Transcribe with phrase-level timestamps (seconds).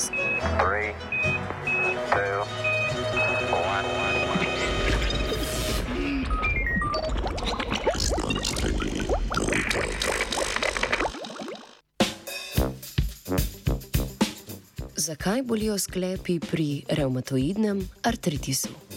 [0.00, 0.94] Three,
[2.10, 2.40] two,
[3.52, 3.84] one.
[14.96, 18.89] Zakaj bolijo sklepi pri revmatoidnem artritisu?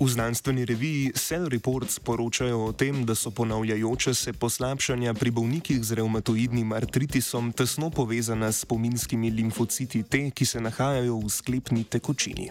[0.00, 5.82] V znanstveni reviji Cell Reports poročajo o tem, da so ponavljajoče se poslabšanja pri bolnikih
[5.84, 12.50] z revmatoidnim artritisom tesno povezana s spominskimi limfociti T, ki se nahajajo v sklepni tekočini.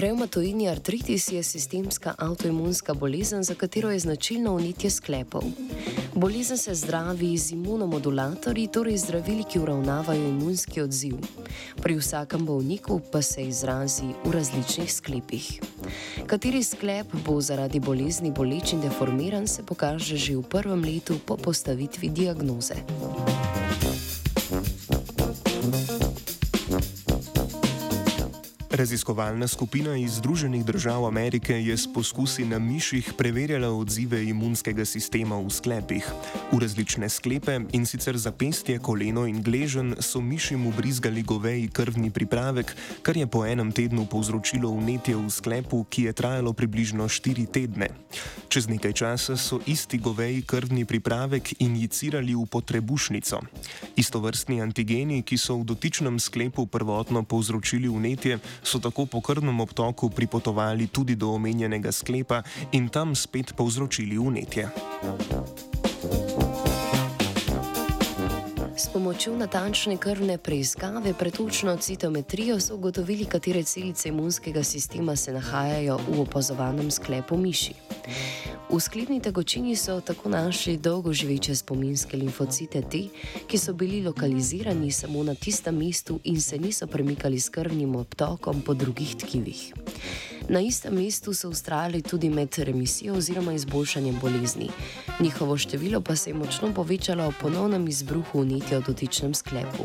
[0.00, 5.42] Revmatoidni artritis je sistemska avtoimunska bolezen, za katero je značilno unitje sklepov.
[6.14, 11.16] Bolezen se zdravi z imunomodulatorji, torej zdravili, ki uravnavajo imunski odziv.
[11.82, 15.60] Pri vsakem bolniku pa se izrazi v različnih sklepih.
[16.26, 21.36] Kateri sklep bo zaradi bolezni boleč in deformiran, se pokaže že v prvem letu po
[21.36, 22.74] postavitvi diagnoze.
[28.80, 35.36] Raziskovalna skupina iz Združenih držav Amerike je s poskusi na miših preverjala odzive imunskega sistema
[35.36, 36.06] v sklepih.
[36.52, 42.72] V različne sklepe in sicer zapestje, koleno in gležen so mišim ubrizgali goveji krvni pripravek,
[43.02, 47.92] kar je po enem tednu povzročilo vnetje v sklepu, ki je trajalo približno 4 tedne.
[48.48, 53.44] Čez nekaj časa so isti goveji krvni pripravek injicirali v potrebušnico.
[53.96, 60.10] Istovrstni antigeni, ki so v dotičnem sklepu prvotno povzročili vnetje, so tako po krvnem obtoku
[60.10, 64.70] pripotovali tudi do omenjenega sklepa in tam spet povzročili vnetje.
[68.80, 75.98] S pomočjo natančne krvne preiskave, pretočno citometrijo, so ugotovili, katere celice imunskega sistema se nahajajo
[76.08, 77.74] v opazovanem sklepu miši.
[78.70, 83.02] V sklepni tekočini so tako našli dolgoživeče spominske limfocite T,
[83.46, 88.62] ki so bili lokalizirani samo na tistem mestu in se niso premikali s krvnim obtokom
[88.62, 89.74] po drugih tkivih.
[90.48, 94.68] Na istem mestu so ustrajali tudi med remisijo oziroma izboljšanjem bolezni.
[95.20, 99.84] Njihovo število pa se je močno povečalo ob ponovnem izbruhu vnetja v dotičnem sklepu.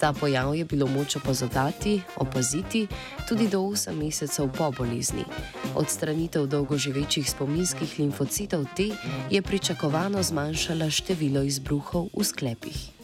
[0.00, 2.86] Ta pojav je bilo moč opazovati, opaziti
[3.28, 5.24] tudi do 8 mesecev po bolezni.
[5.74, 8.90] Odstranitev dolgoživečih spominskih limfocitov T
[9.30, 13.03] je pričakovano zmanjšala število izbruhov v sklepih.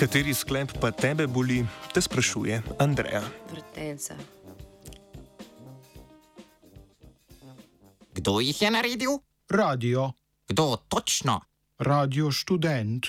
[0.00, 1.60] Kateri sklep pa tebe boli,
[1.92, 3.20] te sprašuje Andreja.
[3.52, 4.14] Vrtenca.
[8.16, 9.20] Kdo jih je naredil?
[9.50, 10.12] Radio,
[10.48, 11.40] Kdo točno?
[11.78, 13.06] radio študent.